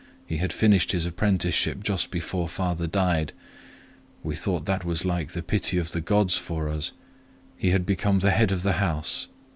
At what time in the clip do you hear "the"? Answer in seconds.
5.33-5.43, 5.91-6.01, 8.17-8.31, 8.63-8.77